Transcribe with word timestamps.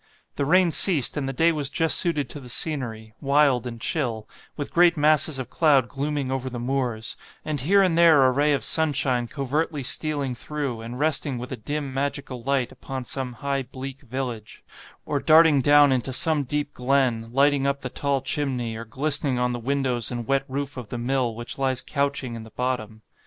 The 0.35 0.45
rain 0.45 0.71
ceased, 0.71 1.15
and 1.15 1.29
the 1.29 1.31
day 1.31 1.51
was 1.51 1.69
just 1.69 1.95
suited 1.95 2.27
to 2.29 2.39
the 2.39 2.49
scenery, 2.49 3.13
wild 3.21 3.67
and 3.67 3.79
chill, 3.79 4.27
with 4.57 4.73
great 4.73 4.97
masses 4.97 5.37
of 5.37 5.51
cloud 5.51 5.87
glooming 5.87 6.31
over 6.31 6.49
the 6.49 6.57
moors, 6.59 7.15
and 7.45 7.61
here 7.61 7.83
and 7.83 7.95
there 7.95 8.25
a 8.25 8.31
ray 8.31 8.51
of 8.53 8.63
sunshine 8.63 9.27
covertly 9.27 9.83
stealing 9.83 10.33
through, 10.33 10.81
and 10.81 10.97
resting 10.97 11.37
with 11.37 11.51
a 11.51 11.55
dim 11.55 11.93
magical 11.93 12.41
light 12.41 12.71
upon 12.71 13.03
some 13.03 13.33
high 13.45 13.61
bleak 13.61 14.01
village; 14.01 14.63
or 15.05 15.19
darting 15.19 15.61
down 15.61 15.91
into 15.91 16.11
some 16.13 16.45
deep 16.45 16.73
glen, 16.73 17.27
lighting 17.31 17.67
up 17.67 17.81
the 17.81 17.89
tall 17.89 18.21
chimney, 18.21 18.75
or 18.75 18.85
glistening 18.85 19.37
on 19.37 19.53
the 19.53 19.59
windows 19.59 20.09
and 20.09 20.25
wet 20.25 20.45
roof 20.47 20.77
of 20.77 20.87
the 20.87 20.97
mill 20.97 21.35
which 21.35 21.59
lies 21.59 21.79
couching 21.83 22.33
in 22.33 22.41
the 22.41 22.49
bottom. 22.49 23.03